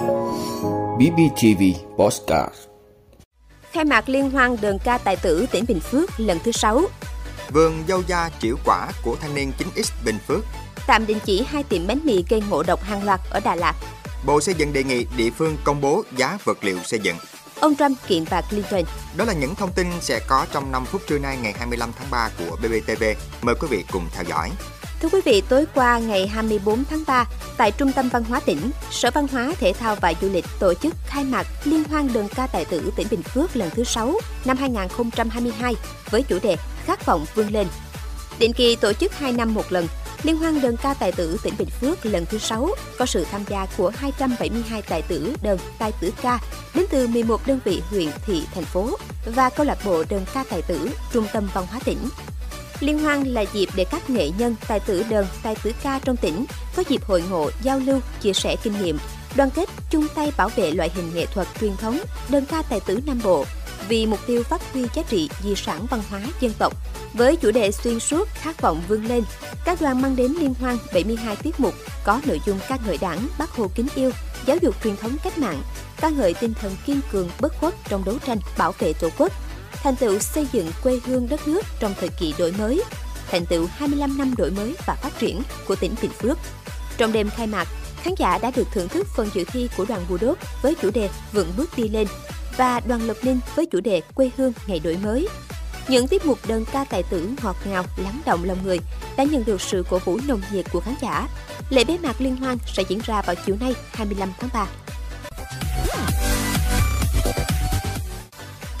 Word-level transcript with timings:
BBTV 0.00 1.62
Postcard. 1.96 2.54
Khai 3.70 3.84
mạc 3.84 4.08
liên 4.08 4.30
hoan 4.30 4.56
đơn 4.60 4.78
ca 4.84 4.98
tài 4.98 5.16
tử 5.16 5.46
tỉnh 5.52 5.64
Bình 5.68 5.80
Phước 5.80 6.10
lần 6.20 6.38
thứ 6.44 6.52
6 6.52 6.82
Vườn 7.52 7.84
dâu 7.88 8.02
da 8.06 8.30
triệu 8.40 8.56
quả 8.64 8.88
của 9.04 9.16
thanh 9.20 9.34
niên 9.34 9.52
9X 9.58 9.90
Bình 10.04 10.18
Phước. 10.28 10.44
Tạm 10.86 11.06
đình 11.06 11.18
chỉ 11.24 11.44
hai 11.48 11.62
tiệm 11.62 11.86
bánh 11.86 12.00
mì 12.04 12.24
gây 12.28 12.42
ngộ 12.50 12.62
độc 12.62 12.82
hàng 12.82 13.04
loạt 13.04 13.20
ở 13.30 13.40
Đà 13.40 13.54
Lạt. 13.54 13.74
Bộ 14.26 14.40
Xây 14.40 14.54
dựng 14.54 14.72
đề 14.72 14.84
nghị 14.84 15.06
địa 15.16 15.30
phương 15.30 15.56
công 15.64 15.80
bố 15.80 16.02
giá 16.16 16.38
vật 16.44 16.64
liệu 16.64 16.78
xây 16.84 17.00
dựng. 17.00 17.16
Ông 17.60 17.76
Trump 17.76 17.98
kiện 18.06 18.24
bà 18.30 18.40
Clinton. 18.40 18.82
Đó 19.16 19.24
là 19.24 19.32
những 19.32 19.54
thông 19.54 19.72
tin 19.72 19.86
sẽ 20.00 20.20
có 20.28 20.46
trong 20.52 20.72
5 20.72 20.84
phút 20.84 21.02
trưa 21.06 21.18
nay 21.18 21.38
ngày 21.42 21.54
25 21.58 21.92
tháng 21.98 22.10
3 22.10 22.30
của 22.38 22.56
BBTV. 22.56 23.04
Mời 23.42 23.54
quý 23.60 23.68
vị 23.70 23.84
cùng 23.92 24.06
theo 24.12 24.24
dõi. 24.24 24.50
Thưa 25.00 25.08
quý 25.08 25.20
vị, 25.24 25.42
tối 25.48 25.66
qua 25.74 25.98
ngày 25.98 26.26
24 26.26 26.84
tháng 26.84 27.02
3, 27.06 27.24
tại 27.56 27.72
Trung 27.72 27.92
tâm 27.92 28.08
Văn 28.08 28.24
hóa 28.24 28.40
tỉnh, 28.40 28.70
Sở 28.90 29.10
Văn 29.14 29.26
hóa, 29.28 29.52
Thể 29.60 29.72
thao 29.72 29.96
và 30.00 30.14
Du 30.22 30.28
lịch 30.28 30.44
tổ 30.58 30.74
chức 30.74 30.94
khai 31.06 31.24
mạc 31.24 31.46
Liên 31.64 31.84
hoan 31.84 32.12
đơn 32.12 32.28
ca 32.34 32.46
tài 32.46 32.64
tử 32.64 32.92
tỉnh 32.96 33.06
Bình 33.10 33.22
Phước 33.22 33.56
lần 33.56 33.70
thứ 33.70 33.84
6 33.84 34.14
năm 34.44 34.56
2022 34.56 35.74
với 36.10 36.22
chủ 36.22 36.38
đề 36.42 36.56
Khát 36.84 37.06
vọng 37.06 37.26
vươn 37.34 37.48
lên. 37.48 37.66
Định 38.38 38.52
kỳ 38.52 38.76
tổ 38.76 38.92
chức 38.92 39.12
2 39.14 39.32
năm 39.32 39.54
một 39.54 39.72
lần, 39.72 39.86
Liên 40.22 40.36
hoan 40.36 40.60
đơn 40.60 40.76
ca 40.82 40.94
tài 40.94 41.12
tử 41.12 41.36
tỉnh 41.42 41.54
Bình 41.58 41.68
Phước 41.80 42.06
lần 42.06 42.26
thứ 42.26 42.38
6 42.38 42.68
có 42.98 43.06
sự 43.06 43.26
tham 43.30 43.44
gia 43.48 43.66
của 43.76 43.92
272 43.96 44.82
tài 44.82 45.02
tử 45.02 45.34
đơn 45.42 45.58
tài 45.78 45.92
tử 46.00 46.12
ca 46.22 46.38
đến 46.74 46.84
từ 46.90 47.06
11 47.06 47.46
đơn 47.46 47.60
vị 47.64 47.82
huyện, 47.90 48.08
thị, 48.26 48.42
thành 48.54 48.64
phố 48.64 48.90
và 49.34 49.50
câu 49.50 49.66
lạc 49.66 49.78
bộ 49.84 50.04
đơn 50.10 50.24
ca 50.34 50.44
tài 50.50 50.62
tử 50.62 50.90
Trung 51.12 51.26
tâm 51.32 51.48
Văn 51.54 51.66
hóa 51.70 51.80
tỉnh. 51.84 51.98
Liên 52.80 52.98
hoan 52.98 53.24
là 53.24 53.44
dịp 53.52 53.68
để 53.74 53.84
các 53.84 54.10
nghệ 54.10 54.30
nhân, 54.38 54.56
tài 54.68 54.80
tử 54.80 55.04
đơn, 55.10 55.26
tài 55.42 55.56
tử 55.62 55.72
ca 55.82 55.98
trong 55.98 56.16
tỉnh 56.16 56.44
có 56.76 56.84
dịp 56.88 57.04
hội 57.04 57.22
ngộ, 57.30 57.50
giao 57.62 57.78
lưu, 57.78 58.00
chia 58.20 58.32
sẻ 58.32 58.56
kinh 58.62 58.82
nghiệm, 58.82 58.98
đoàn 59.36 59.50
kết 59.50 59.68
chung 59.90 60.06
tay 60.14 60.32
bảo 60.36 60.48
vệ 60.48 60.70
loại 60.70 60.90
hình 60.94 61.14
nghệ 61.14 61.26
thuật 61.26 61.48
truyền 61.60 61.76
thống 61.76 62.00
đơn 62.28 62.44
ca 62.50 62.62
tài 62.62 62.80
tử 62.80 63.00
Nam 63.06 63.20
Bộ 63.24 63.44
vì 63.88 64.06
mục 64.06 64.20
tiêu 64.26 64.42
phát 64.42 64.72
huy 64.72 64.84
giá 64.94 65.02
trị 65.08 65.30
di 65.44 65.54
sản 65.54 65.86
văn 65.90 66.02
hóa 66.10 66.20
dân 66.40 66.52
tộc. 66.58 66.72
Với 67.14 67.36
chủ 67.36 67.50
đề 67.50 67.72
xuyên 67.72 68.00
suốt 68.00 68.28
khát 68.34 68.62
vọng 68.62 68.82
vươn 68.88 69.06
lên, 69.06 69.24
các 69.64 69.80
đoàn 69.80 70.02
mang 70.02 70.16
đến 70.16 70.32
liên 70.40 70.54
hoan 70.60 70.78
72 70.94 71.36
tiết 71.36 71.60
mục 71.60 71.74
có 72.04 72.20
nội 72.24 72.40
dung 72.46 72.58
ca 72.68 72.78
ngợi 72.86 72.98
đảng, 73.00 73.26
bác 73.38 73.50
Hồ 73.50 73.70
kính 73.74 73.86
yêu, 73.94 74.10
giáo 74.46 74.56
dục 74.56 74.74
truyền 74.84 74.96
thống 74.96 75.16
cách 75.24 75.38
mạng, 75.38 75.62
ca 76.00 76.08
ngợi 76.08 76.34
tinh 76.34 76.54
thần 76.60 76.76
kiên 76.86 77.00
cường 77.12 77.30
bất 77.40 77.58
khuất 77.60 77.74
trong 77.88 78.04
đấu 78.04 78.18
tranh 78.26 78.38
bảo 78.58 78.72
vệ 78.78 78.92
Tổ 78.92 79.08
quốc, 79.18 79.32
thành 79.82 79.96
tựu 79.96 80.18
xây 80.18 80.46
dựng 80.52 80.70
quê 80.82 81.00
hương 81.04 81.28
đất 81.28 81.48
nước 81.48 81.64
trong 81.80 81.94
thời 82.00 82.08
kỳ 82.08 82.34
đổi 82.38 82.52
mới, 82.58 82.82
thành 83.30 83.46
tựu 83.46 83.66
25 83.66 84.18
năm 84.18 84.34
đổi 84.38 84.50
mới 84.50 84.74
và 84.86 84.94
phát 84.94 85.18
triển 85.18 85.42
của 85.66 85.76
tỉnh 85.76 85.94
Bình 86.02 86.10
Phước. 86.10 86.38
Trong 86.96 87.12
đêm 87.12 87.30
khai 87.30 87.46
mạc, 87.46 87.68
khán 88.02 88.14
giả 88.18 88.38
đã 88.38 88.50
được 88.56 88.68
thưởng 88.72 88.88
thức 88.88 89.06
phần 89.16 89.30
dự 89.34 89.44
thi 89.44 89.68
của 89.76 89.84
đoàn 89.84 90.04
Bù 90.08 90.16
Đốt 90.20 90.38
với 90.62 90.74
chủ 90.82 90.90
đề 90.90 91.08
Vững 91.32 91.52
bước 91.56 91.70
đi 91.76 91.88
lên 91.88 92.06
và 92.56 92.80
đoàn 92.80 93.06
Lộc 93.06 93.24
Ninh 93.24 93.40
với 93.54 93.66
chủ 93.66 93.80
đề 93.80 94.00
Quê 94.14 94.30
hương 94.36 94.52
ngày 94.66 94.78
đổi 94.78 94.96
mới. 94.96 95.28
Những 95.88 96.08
tiết 96.08 96.26
mục 96.26 96.38
đơn 96.48 96.64
ca 96.72 96.84
tài 96.84 97.02
tử 97.02 97.30
ngọt 97.42 97.56
ngào, 97.64 97.84
lắng 97.96 98.20
động 98.26 98.44
lòng 98.44 98.58
người 98.64 98.78
đã 99.16 99.24
nhận 99.24 99.44
được 99.44 99.60
sự 99.60 99.84
cổ 99.90 99.98
vũ 99.98 100.20
nồng 100.28 100.40
nhiệt 100.52 100.66
của 100.72 100.80
khán 100.80 100.94
giả. 101.02 101.28
Lễ 101.70 101.84
bế 101.84 101.98
mạc 102.02 102.20
liên 102.20 102.36
hoan 102.36 102.58
sẽ 102.66 102.82
diễn 102.88 103.00
ra 103.04 103.22
vào 103.22 103.36
chiều 103.46 103.56
nay 103.60 103.74
25 103.92 104.32
tháng 104.40 104.50
3. 104.54 104.66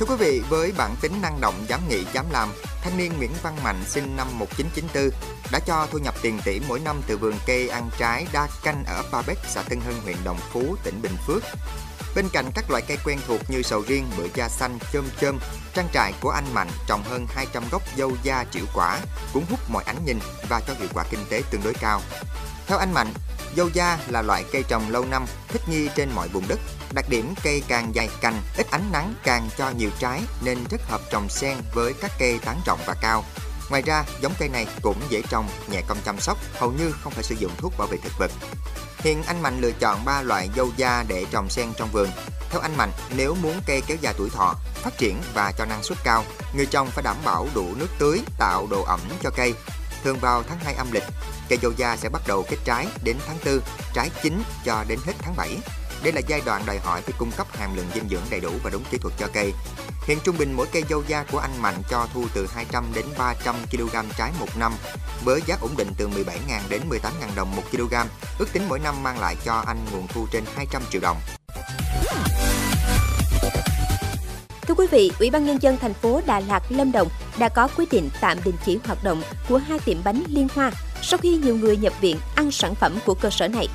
Thưa 0.00 0.06
quý 0.06 0.16
vị, 0.18 0.42
với 0.48 0.72
bản 0.76 0.96
tính 1.00 1.12
năng 1.22 1.40
động, 1.40 1.54
dám 1.68 1.88
nghĩ, 1.88 2.04
dám 2.12 2.26
làm, 2.30 2.48
thanh 2.82 2.96
niên 2.96 3.12
Nguyễn 3.18 3.30
Văn 3.42 3.56
Mạnh 3.62 3.84
sinh 3.86 4.16
năm 4.16 4.38
1994 4.38 5.20
đã 5.52 5.58
cho 5.66 5.86
thu 5.90 5.98
nhập 5.98 6.14
tiền 6.22 6.40
tỷ 6.44 6.60
mỗi 6.68 6.80
năm 6.80 7.00
từ 7.06 7.16
vườn 7.16 7.34
cây 7.46 7.68
ăn 7.68 7.90
trái 7.98 8.26
đa 8.32 8.48
canh 8.62 8.84
ở 8.84 9.02
Ba 9.12 9.22
Bét, 9.26 9.38
xã 9.48 9.62
Tân 9.62 9.80
Hưng, 9.80 10.00
huyện 10.02 10.16
Đồng 10.24 10.38
Phú, 10.52 10.76
tỉnh 10.84 11.02
Bình 11.02 11.16
Phước. 11.26 11.42
Bên 12.14 12.28
cạnh 12.32 12.50
các 12.54 12.70
loại 12.70 12.82
cây 12.88 12.98
quen 13.04 13.18
thuộc 13.26 13.40
như 13.50 13.62
sầu 13.62 13.82
riêng, 13.86 14.10
bưởi 14.16 14.28
da 14.34 14.48
xanh, 14.48 14.78
chôm 14.92 15.04
chôm, 15.20 15.38
trang 15.74 15.88
trại 15.92 16.14
của 16.20 16.30
anh 16.30 16.54
Mạnh 16.54 16.68
trồng 16.86 17.02
hơn 17.02 17.26
200 17.28 17.62
gốc 17.70 17.82
dâu 17.96 18.12
da 18.22 18.44
triệu 18.50 18.64
quả, 18.74 18.98
cũng 19.32 19.44
hút 19.50 19.60
mọi 19.68 19.84
ánh 19.86 20.04
nhìn 20.04 20.18
và 20.48 20.60
cho 20.66 20.74
hiệu 20.74 20.88
quả 20.94 21.04
kinh 21.10 21.24
tế 21.30 21.42
tương 21.50 21.62
đối 21.64 21.74
cao. 21.74 22.00
Theo 22.66 22.78
anh 22.78 22.94
Mạnh, 22.94 23.12
dâu 23.56 23.68
da 23.68 23.98
là 24.08 24.22
loại 24.22 24.44
cây 24.52 24.62
trồng 24.68 24.90
lâu 24.90 25.04
năm, 25.04 25.24
thích 25.48 25.62
nghi 25.68 25.88
trên 25.96 26.10
mọi 26.14 26.28
vùng 26.28 26.48
đất. 26.48 26.58
Đặc 26.94 27.04
điểm 27.08 27.34
cây 27.42 27.62
càng 27.68 27.94
dài 27.94 28.08
cành, 28.20 28.42
ít 28.56 28.66
ánh 28.70 28.92
nắng 28.92 29.14
càng 29.24 29.48
cho 29.58 29.70
nhiều 29.70 29.90
trái 29.98 30.22
nên 30.44 30.58
rất 30.70 30.80
hợp 30.88 31.00
trồng 31.10 31.28
xen 31.28 31.56
với 31.74 31.92
các 32.00 32.10
cây 32.18 32.38
tán 32.44 32.60
rộng 32.66 32.80
và 32.86 32.94
cao. 33.02 33.24
Ngoài 33.70 33.82
ra, 33.82 34.04
giống 34.20 34.32
cây 34.38 34.48
này 34.48 34.66
cũng 34.82 34.96
dễ 35.08 35.22
trồng, 35.30 35.48
nhẹ 35.70 35.82
công 35.88 35.98
chăm 36.04 36.20
sóc, 36.20 36.38
hầu 36.58 36.72
như 36.72 36.92
không 37.02 37.12
phải 37.12 37.24
sử 37.24 37.34
dụng 37.34 37.52
thuốc 37.58 37.72
bảo 37.78 37.88
vệ 37.88 37.96
thực 38.02 38.12
vật. 38.18 38.30
Hiện 38.98 39.22
anh 39.22 39.42
Mạnh 39.42 39.60
lựa 39.60 39.72
chọn 39.72 40.04
3 40.04 40.22
loại 40.22 40.50
dâu 40.56 40.70
da 40.76 41.04
để 41.08 41.24
trồng 41.30 41.50
xen 41.50 41.72
trong 41.76 41.88
vườn. 41.92 42.10
Theo 42.50 42.60
anh 42.60 42.76
Mạnh, 42.76 42.90
nếu 43.16 43.36
muốn 43.42 43.60
cây 43.66 43.82
kéo 43.86 43.96
dài 44.00 44.14
tuổi 44.18 44.30
thọ, 44.30 44.54
phát 44.74 44.98
triển 44.98 45.20
và 45.34 45.52
cho 45.58 45.64
năng 45.64 45.82
suất 45.82 45.98
cao, 46.04 46.24
người 46.54 46.66
trồng 46.66 46.90
phải 46.90 47.02
đảm 47.02 47.16
bảo 47.24 47.48
đủ 47.54 47.74
nước 47.76 47.88
tưới, 47.98 48.20
tạo 48.38 48.66
độ 48.70 48.82
ẩm 48.82 49.00
cho 49.22 49.30
cây. 49.36 49.54
Thường 50.04 50.18
vào 50.20 50.42
tháng 50.48 50.58
2 50.64 50.74
âm 50.74 50.92
lịch, 50.92 51.04
cây 51.48 51.58
dâu 51.62 51.72
da 51.76 51.96
sẽ 51.96 52.08
bắt 52.08 52.22
đầu 52.26 52.44
kết 52.50 52.56
trái 52.64 52.86
đến 53.04 53.16
tháng 53.26 53.38
4, 53.44 53.60
trái 53.94 54.10
chín 54.22 54.42
cho 54.64 54.84
đến 54.88 54.98
hết 55.06 55.12
tháng 55.18 55.36
7. 55.36 55.56
Đây 56.02 56.12
là 56.12 56.20
giai 56.26 56.42
đoạn 56.46 56.62
đòi 56.66 56.78
hỏi 56.78 57.02
phải 57.02 57.14
cung 57.18 57.30
cấp 57.36 57.46
hàm 57.56 57.76
lượng 57.76 57.86
dinh 57.94 58.08
dưỡng 58.08 58.22
đầy 58.30 58.40
đủ 58.40 58.50
và 58.62 58.70
đúng 58.70 58.84
kỹ 58.90 58.98
thuật 58.98 59.14
cho 59.18 59.26
cây. 59.32 59.52
Hiện 60.06 60.18
trung 60.24 60.38
bình 60.38 60.52
mỗi 60.52 60.66
cây 60.72 60.84
dâu 60.90 61.02
da 61.08 61.24
của 61.32 61.38
anh 61.38 61.62
Mạnh 61.62 61.82
cho 61.90 62.06
thu 62.14 62.24
từ 62.34 62.46
200 62.54 62.84
đến 62.94 63.04
300 63.18 63.54
kg 63.70 63.96
trái 64.18 64.32
một 64.40 64.56
năm, 64.58 64.72
với 65.24 65.40
giá 65.46 65.56
ổn 65.60 65.70
định 65.76 65.88
từ 65.98 66.08
17.000 66.08 66.24
đến 66.68 66.80
18.000 66.88 67.00
đồng 67.36 67.56
một 67.56 67.62
kg. 67.72 67.94
Ước 68.38 68.52
tính 68.52 68.62
mỗi 68.68 68.78
năm 68.78 69.02
mang 69.02 69.20
lại 69.20 69.36
cho 69.44 69.54
anh 69.66 69.78
nguồn 69.92 70.06
thu 70.06 70.26
trên 70.32 70.44
200 70.56 70.82
triệu 70.90 71.00
đồng. 71.00 71.16
Thưa 74.62 74.74
quý 74.74 74.86
vị, 74.90 75.12
Ủy 75.18 75.30
ban 75.30 75.46
nhân 75.46 75.58
dân 75.62 75.76
thành 75.80 75.94
phố 75.94 76.20
Đà 76.26 76.40
Lạt, 76.40 76.62
Lâm 76.68 76.92
Đồng 76.92 77.08
đã 77.38 77.48
có 77.48 77.68
quyết 77.76 77.92
định 77.92 78.10
tạm 78.20 78.38
đình 78.44 78.54
chỉ 78.66 78.78
hoạt 78.84 79.04
động 79.04 79.22
của 79.48 79.58
hai 79.58 79.78
tiệm 79.78 79.96
bánh 80.04 80.24
Liên 80.28 80.48
Hoa 80.54 80.70
sau 81.02 81.18
khi 81.18 81.36
nhiều 81.36 81.56
người 81.56 81.76
nhập 81.76 81.92
viện 82.00 82.16
ăn 82.34 82.50
sản 82.50 82.74
phẩm 82.74 82.98
của 83.06 83.14
cơ 83.14 83.30
sở 83.30 83.48
này. 83.48 83.68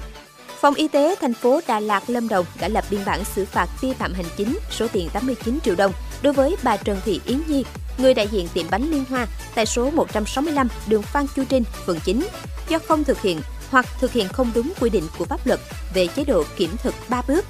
Phòng 0.61 0.73
Y 0.73 0.87
tế 0.87 1.15
thành 1.21 1.33
phố 1.33 1.61
Đà 1.67 1.79
Lạt, 1.79 2.09
Lâm 2.09 2.29
Đồng 2.29 2.45
đã 2.59 2.67
lập 2.67 2.85
biên 2.89 3.05
bản 3.05 3.23
xử 3.35 3.45
phạt 3.45 3.67
vi 3.81 3.93
phạm 3.93 4.13
hành 4.13 4.25
chính 4.37 4.59
số 4.71 4.87
tiền 4.93 5.09
89 5.13 5.59
triệu 5.63 5.75
đồng 5.75 5.91
đối 6.21 6.33
với 6.33 6.55
bà 6.63 6.77
Trần 6.77 7.01
Thị 7.05 7.21
Yến 7.25 7.41
Nhi, 7.47 7.65
người 7.97 8.13
đại 8.13 8.27
diện 8.27 8.47
tiệm 8.53 8.65
bánh 8.71 8.91
Liên 8.91 9.05
Hoa 9.09 9.27
tại 9.55 9.65
số 9.65 9.89
165 9.89 10.67
đường 10.87 11.01
Phan 11.01 11.25
Chu 11.35 11.43
Trinh, 11.49 11.63
phường 11.85 11.99
9, 11.99 12.27
do 12.69 12.79
không 12.87 13.03
thực 13.03 13.21
hiện 13.21 13.41
hoặc 13.71 13.85
thực 13.99 14.11
hiện 14.11 14.27
không 14.27 14.51
đúng 14.55 14.71
quy 14.79 14.89
định 14.89 15.07
của 15.17 15.25
pháp 15.25 15.47
luật 15.47 15.59
về 15.93 16.07
chế 16.07 16.23
độ 16.23 16.43
kiểm 16.57 16.69
thực 16.83 16.95
3 17.09 17.21
bước, 17.27 17.45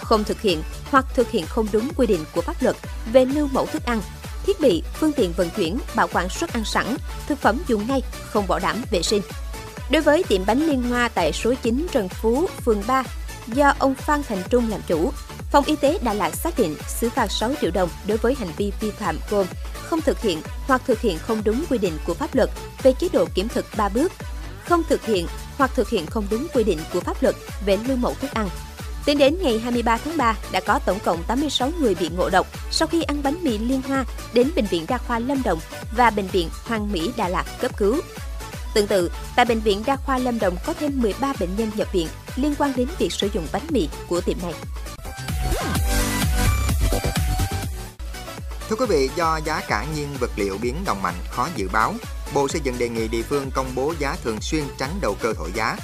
không 0.00 0.24
thực 0.24 0.40
hiện 0.40 0.62
hoặc 0.90 1.04
thực 1.14 1.30
hiện 1.30 1.46
không 1.46 1.66
đúng 1.72 1.88
quy 1.96 2.06
định 2.06 2.24
của 2.34 2.40
pháp 2.40 2.62
luật 2.62 2.76
về 3.12 3.24
lưu 3.24 3.48
mẫu 3.52 3.66
thức 3.66 3.84
ăn, 3.84 4.00
thiết 4.46 4.60
bị, 4.60 4.82
phương 4.94 5.12
tiện 5.12 5.32
vận 5.32 5.50
chuyển, 5.50 5.78
bảo 5.94 6.08
quản 6.12 6.28
suất 6.28 6.52
ăn 6.52 6.64
sẵn, 6.64 6.96
thực 7.26 7.38
phẩm 7.38 7.58
dùng 7.68 7.86
ngay, 7.86 8.02
không 8.30 8.48
bảo 8.48 8.58
đảm 8.58 8.82
vệ 8.90 9.02
sinh. 9.02 9.22
Đối 9.92 10.02
với 10.02 10.24
tiệm 10.28 10.46
bánh 10.46 10.66
Liên 10.66 10.82
Hoa 10.82 11.08
tại 11.08 11.32
số 11.32 11.54
9 11.62 11.86
Trần 11.92 12.08
Phú, 12.08 12.46
phường 12.64 12.82
3, 12.86 13.04
do 13.46 13.74
ông 13.78 13.94
Phan 13.94 14.22
Thành 14.22 14.42
Trung 14.50 14.70
làm 14.70 14.80
chủ, 14.86 15.12
Phòng 15.50 15.64
Y 15.64 15.76
tế 15.76 15.98
Đà 16.02 16.14
Lạt 16.14 16.34
xác 16.34 16.58
định 16.58 16.76
xử 16.88 17.10
phạt 17.10 17.30
6 17.30 17.52
triệu 17.60 17.70
đồng 17.70 17.88
đối 18.06 18.18
với 18.18 18.34
hành 18.34 18.48
vi 18.56 18.72
vi 18.80 18.90
phạm 18.90 19.18
gồm 19.30 19.46
không 19.82 20.00
thực 20.00 20.20
hiện 20.20 20.40
hoặc 20.66 20.82
thực 20.86 21.00
hiện 21.00 21.18
không 21.18 21.42
đúng 21.44 21.64
quy 21.70 21.78
định 21.78 21.92
của 22.06 22.14
pháp 22.14 22.34
luật 22.34 22.50
về 22.82 22.92
chế 22.92 23.08
độ 23.12 23.26
kiểm 23.34 23.48
thực 23.48 23.66
3 23.76 23.88
bước, 23.88 24.12
không 24.64 24.82
thực 24.88 25.04
hiện 25.04 25.26
hoặc 25.56 25.70
thực 25.74 25.88
hiện 25.88 26.06
không 26.06 26.26
đúng 26.30 26.46
quy 26.54 26.64
định 26.64 26.78
của 26.92 27.00
pháp 27.00 27.22
luật 27.22 27.34
về 27.66 27.78
lưu 27.86 27.96
mẫu 27.96 28.14
thức 28.20 28.30
ăn. 28.34 28.48
Tính 29.04 29.18
đến 29.18 29.36
ngày 29.42 29.58
23 29.58 29.98
tháng 29.98 30.16
3, 30.16 30.36
đã 30.52 30.60
có 30.60 30.78
tổng 30.86 30.98
cộng 31.04 31.22
86 31.26 31.70
người 31.80 31.94
bị 31.94 32.08
ngộ 32.08 32.30
độc 32.30 32.46
sau 32.70 32.88
khi 32.88 33.02
ăn 33.02 33.22
bánh 33.22 33.36
mì 33.42 33.58
Liên 33.58 33.82
Hoa 33.82 34.04
đến 34.34 34.50
Bệnh 34.56 34.66
viện 34.66 34.84
Đa 34.88 34.98
khoa 34.98 35.18
Lâm 35.18 35.42
Đồng 35.42 35.58
và 35.96 36.10
Bệnh 36.10 36.26
viện 36.26 36.48
Hoàng 36.64 36.92
Mỹ 36.92 37.12
Đà 37.16 37.28
Lạt 37.28 37.44
cấp 37.60 37.76
cứu. 37.76 38.00
Tương 38.74 38.86
tự, 38.86 39.10
tại 39.36 39.44
Bệnh 39.44 39.60
viện 39.60 39.82
Đa 39.86 39.96
khoa 39.96 40.18
Lâm 40.18 40.38
Đồng 40.38 40.56
có 40.66 40.72
thêm 40.72 41.00
13 41.00 41.32
bệnh 41.40 41.56
nhân 41.56 41.70
nhập 41.74 41.88
viện 41.92 42.08
liên 42.36 42.54
quan 42.58 42.72
đến 42.76 42.88
việc 42.98 43.12
sử 43.12 43.28
dụng 43.32 43.46
bánh 43.52 43.66
mì 43.70 43.88
của 44.08 44.20
tiệm 44.20 44.36
này. 44.42 44.54
Thưa 48.68 48.76
quý 48.76 48.86
vị, 48.88 49.10
do 49.16 49.40
giá 49.44 49.60
cả 49.68 49.86
nhiên 49.96 50.08
vật 50.20 50.30
liệu 50.36 50.58
biến 50.62 50.74
động 50.86 51.02
mạnh, 51.02 51.14
khó 51.30 51.48
dự 51.56 51.68
báo, 51.72 51.94
Bộ 52.34 52.48
Xây 52.48 52.60
dựng 52.64 52.78
đề 52.78 52.88
nghị 52.88 53.08
địa 53.08 53.22
phương 53.22 53.50
công 53.54 53.66
bố 53.74 53.94
giá 53.98 54.16
thường 54.24 54.40
xuyên 54.40 54.62
tránh 54.78 54.98
đầu 55.00 55.16
cơ 55.20 55.34
thổi 55.34 55.50
giá. 55.54 55.76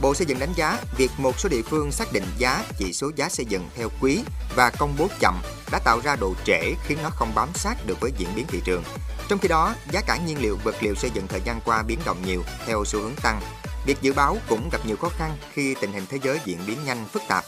Bộ 0.00 0.14
Xây 0.14 0.26
dựng 0.26 0.38
đánh 0.38 0.52
giá 0.56 0.80
việc 0.96 1.10
một 1.18 1.40
số 1.40 1.48
địa 1.48 1.62
phương 1.62 1.92
xác 1.92 2.12
định 2.12 2.24
giá 2.38 2.64
chỉ 2.78 2.92
số 2.92 3.10
giá 3.16 3.28
xây 3.28 3.46
dựng 3.46 3.68
theo 3.76 3.88
quý 4.00 4.22
và 4.56 4.70
công 4.70 4.94
bố 4.98 5.08
chậm 5.20 5.42
đã 5.72 5.78
tạo 5.84 6.00
ra 6.04 6.16
độ 6.16 6.34
trễ 6.44 6.74
khiến 6.84 6.98
nó 7.02 7.10
không 7.10 7.34
bám 7.34 7.48
sát 7.54 7.76
được 7.86 8.00
với 8.00 8.12
diễn 8.18 8.28
biến 8.36 8.46
thị 8.48 8.60
trường. 8.64 8.82
Trong 9.28 9.38
khi 9.38 9.48
đó, 9.48 9.74
giá 9.90 10.00
cả 10.00 10.16
nhiên 10.26 10.42
liệu 10.42 10.58
vật 10.64 10.74
liệu 10.80 10.94
xây 10.94 11.10
dựng 11.14 11.26
thời 11.26 11.40
gian 11.44 11.60
qua 11.64 11.82
biến 11.82 11.98
động 12.04 12.22
nhiều 12.26 12.42
theo 12.66 12.84
xu 12.84 13.00
hướng 13.00 13.14
tăng. 13.22 13.40
Việc 13.86 14.02
dự 14.02 14.12
báo 14.12 14.36
cũng 14.48 14.68
gặp 14.72 14.86
nhiều 14.86 14.96
khó 14.96 15.08
khăn 15.08 15.36
khi 15.52 15.74
tình 15.80 15.92
hình 15.92 16.06
thế 16.08 16.18
giới 16.22 16.40
diễn 16.44 16.58
biến 16.66 16.78
nhanh 16.84 17.06
phức 17.12 17.22
tạp. 17.28 17.44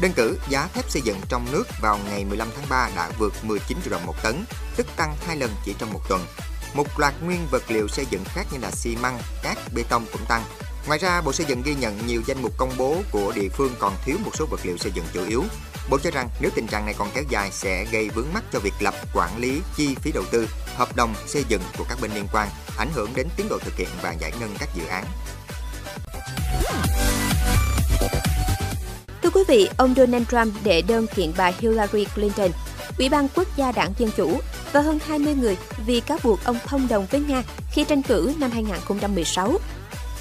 Đơn 0.00 0.12
cử, 0.16 0.38
giá 0.48 0.68
thép 0.74 0.90
xây 0.90 1.02
dựng 1.02 1.20
trong 1.28 1.46
nước 1.52 1.64
vào 1.80 1.98
ngày 2.08 2.24
15 2.24 2.48
tháng 2.56 2.68
3 2.68 2.90
đã 2.96 3.10
vượt 3.18 3.44
19 3.44 3.78
triệu 3.84 3.92
đồng 3.92 4.06
một 4.06 4.22
tấn, 4.22 4.44
tức 4.76 4.86
tăng 4.96 5.16
2 5.26 5.36
lần 5.36 5.50
chỉ 5.64 5.74
trong 5.78 5.92
một 5.92 6.00
tuần. 6.08 6.26
Một 6.74 6.98
loạt 7.00 7.14
nguyên 7.22 7.46
vật 7.50 7.62
liệu 7.68 7.88
xây 7.88 8.06
dựng 8.10 8.24
khác 8.24 8.46
như 8.52 8.58
là 8.58 8.70
xi 8.70 8.96
măng, 8.96 9.18
cát, 9.42 9.58
bê 9.74 9.82
tông 9.88 10.06
cũng 10.12 10.24
tăng. 10.28 10.42
Ngoài 10.86 10.98
ra, 10.98 11.20
Bộ 11.20 11.32
Xây 11.32 11.46
dựng 11.46 11.62
ghi 11.62 11.74
nhận 11.74 12.06
nhiều 12.06 12.22
danh 12.26 12.42
mục 12.42 12.52
công 12.56 12.72
bố 12.78 12.96
của 13.10 13.32
địa 13.36 13.48
phương 13.48 13.72
còn 13.78 13.92
thiếu 14.04 14.16
một 14.24 14.30
số 14.34 14.46
vật 14.50 14.60
liệu 14.64 14.76
xây 14.76 14.92
dựng 14.94 15.04
chủ 15.14 15.24
yếu. 15.28 15.44
Bộ 15.90 15.98
cho 15.98 16.10
rằng 16.10 16.28
nếu 16.40 16.50
tình 16.54 16.66
trạng 16.66 16.84
này 16.84 16.94
còn 16.98 17.08
kéo 17.14 17.24
dài 17.28 17.50
sẽ 17.52 17.84
gây 17.92 18.08
vướng 18.08 18.26
mắc 18.34 18.44
cho 18.52 18.58
việc 18.58 18.72
lập, 18.80 18.94
quản 19.14 19.38
lý, 19.38 19.60
chi 19.76 19.94
phí 19.94 20.12
đầu 20.12 20.24
tư, 20.30 20.48
hợp 20.76 20.96
đồng 20.96 21.14
xây 21.26 21.44
dựng 21.48 21.62
của 21.78 21.84
các 21.88 21.98
bên 22.02 22.10
liên 22.14 22.26
quan, 22.32 22.48
ảnh 22.78 22.88
hưởng 22.94 23.10
đến 23.14 23.28
tiến 23.36 23.48
độ 23.48 23.58
thực 23.58 23.76
hiện 23.76 23.88
và 24.02 24.12
giải 24.12 24.32
ngân 24.40 24.50
các 24.58 24.68
dự 24.74 24.86
án. 24.86 25.04
Thưa 29.22 29.30
quý 29.30 29.40
vị, 29.48 29.68
ông 29.76 29.94
Donald 29.96 30.24
Trump 30.30 30.64
đệ 30.64 30.82
đơn 30.82 31.06
kiện 31.14 31.32
bà 31.36 31.52
Hillary 31.58 32.04
Clinton, 32.14 32.50
Ủy 32.98 33.08
ban 33.08 33.28
Quốc 33.34 33.48
gia 33.56 33.72
Đảng 33.72 33.92
Dân 33.98 34.10
Chủ 34.16 34.40
và 34.72 34.80
hơn 34.80 34.98
20 35.06 35.34
người 35.34 35.56
vì 35.86 36.00
cáo 36.00 36.18
buộc 36.22 36.44
ông 36.44 36.58
thông 36.66 36.88
đồng 36.88 37.06
với 37.10 37.20
Nga 37.20 37.42
khi 37.72 37.84
tranh 37.84 38.02
cử 38.02 38.34
năm 38.38 38.50
2016. 38.50 39.58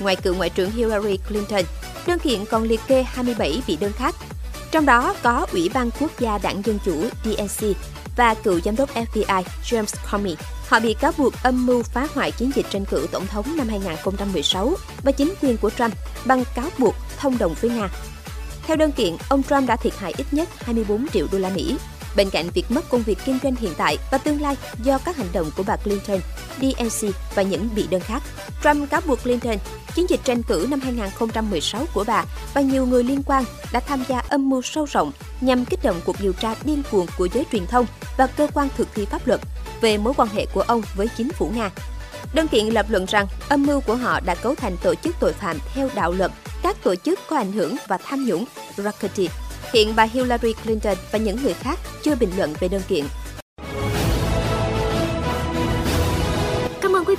Ngoài 0.02 0.16
cựu 0.16 0.36
Ngoại 0.36 0.50
trưởng 0.50 0.72
Hillary 0.72 1.18
Clinton, 1.18 1.64
đơn 2.08 2.20
kiện 2.20 2.46
còn 2.46 2.64
liệt 2.64 2.80
kê 2.88 3.04
27 3.04 3.62
vị 3.68 3.78
đơn 3.82 3.92
khác. 3.92 4.16
Trong 4.72 4.86
đó 4.86 5.16
có 5.24 5.48
Ủy 5.52 5.70
ban 5.74 5.90
Quốc 6.00 6.20
gia 6.20 6.38
Đảng 6.38 6.62
Dân 6.66 6.80
Chủ 6.86 7.04
DNC 7.24 7.68
và 8.18 8.34
cựu 8.34 8.60
giám 8.60 8.76
đốc 8.76 8.90
FBI 8.96 9.44
James 9.64 10.12
Comey. 10.12 10.36
Họ 10.68 10.80
bị 10.80 10.94
cáo 10.94 11.12
buộc 11.18 11.34
âm 11.44 11.66
mưu 11.66 11.84
phá 11.84 12.08
hoại 12.14 12.32
chiến 12.32 12.52
dịch 12.56 12.66
tranh 12.70 12.86
cử 12.86 13.08
tổng 13.12 13.28
thống 13.28 13.58
năm 13.58 13.68
2016 13.68 14.74
và 15.04 15.12
chính 15.12 15.34
quyền 15.42 15.58
của 15.58 15.70
Trump 15.70 15.94
bằng 16.26 16.44
cáo 16.56 16.70
buộc 16.78 16.96
thông 17.18 17.38
đồng 17.38 17.54
với 17.62 17.72
Nga. 17.72 17.90
Theo 18.68 18.78
đơn 18.78 18.92
kiện, 18.92 19.16
ông 19.30 19.44
Trump 19.44 19.68
đã 19.68 19.76
thiệt 19.76 19.94
hại 19.98 20.14
ít 20.18 20.26
nhất 20.32 20.50
24 20.60 21.08
triệu 21.08 21.28
đô 21.32 21.38
la 21.38 21.50
Mỹ 21.50 21.78
Bên 22.16 22.30
cạnh 22.30 22.50
việc 22.54 22.72
mất 22.72 22.90
công 22.90 23.02
việc 23.02 23.18
kinh 23.26 23.40
doanh 23.44 23.56
hiện 23.56 23.72
tại 23.78 23.98
và 24.12 24.18
tương 24.18 24.42
lai 24.42 24.56
do 24.84 24.98
các 24.98 25.18
hành 25.18 25.28
động 25.34 25.52
của 25.58 25.64
bà 25.68 25.76
Clinton, 25.76 26.20
DNC 26.62 27.16
và 27.36 27.42
những 27.42 27.70
bị 27.76 27.88
đơn 27.88 28.02
khác, 28.02 28.24
Trump 28.64 28.90
cáo 28.90 29.02
buộc 29.06 29.24
Clinton, 29.24 29.58
chiến 29.96 30.10
dịch 30.10 30.20
tranh 30.24 30.44
cử 30.44 30.68
năm 30.70 30.80
2016 30.80 31.86
của 31.94 32.04
bà 32.08 32.26
và 32.54 32.62
nhiều 32.62 32.86
người 32.86 33.04
liên 33.04 33.24
quan 33.26 33.44
đã 33.72 33.80
tham 33.80 34.04
gia 34.08 34.20
âm 34.20 34.50
mưu 34.50 34.62
sâu 34.62 34.86
rộng 34.86 35.12
nhằm 35.42 35.66
kích 35.66 35.84
động 35.84 36.02
cuộc 36.06 36.16
điều 36.22 36.34
tra 36.34 36.56
điên 36.64 36.84
cuồng 36.92 37.06
của 37.18 37.28
giới 37.34 37.46
truyền 37.52 37.68
thông 37.68 37.86
và 38.18 38.28
cơ 38.28 38.48
quan 38.54 38.68
thực 38.78 38.88
thi 38.96 39.06
pháp 39.06 39.28
luật 39.28 39.42
về 39.82 39.98
mối 39.98 40.14
quan 40.18 40.30
hệ 40.30 40.46
của 40.54 40.62
ông 40.62 40.82
với 40.96 41.10
chính 41.18 41.30
phủ 41.30 41.52
Nga. 41.56 41.70
Đơn 42.34 42.48
kiện 42.48 42.66
lập 42.66 42.86
luận 42.90 43.06
rằng 43.06 43.28
âm 43.50 43.64
mưu 43.64 43.82
của 43.82 43.96
họ 43.96 44.20
đã 44.20 44.36
cấu 44.36 44.56
thành 44.56 44.78
tổ 44.84 44.96
chức 44.96 45.16
tội 45.20 45.34
phạm 45.34 45.58
theo 45.74 45.90
đạo 45.96 46.12
luật, 46.12 46.32
các 46.64 46.84
tổ 46.84 46.96
chức 46.96 47.20
có 47.30 47.38
ảnh 47.38 47.52
hưởng 47.52 47.76
và 47.88 47.98
tham 47.98 48.26
nhũng, 48.26 48.46
racketeer 48.78 49.32
Hiện 49.74 49.96
bà 49.96 50.04
Hillary 50.04 50.54
Clinton 50.54 50.98
và 51.12 51.20
những 51.20 51.44
người 51.44 51.54
khác 51.54 51.80
chưa 52.04 52.16
bình 52.16 52.30
luận 52.38 52.54
về 52.60 52.68
đơn 52.68 52.82
kiện. 52.88 53.06